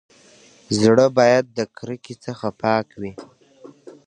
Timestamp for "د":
1.57-1.59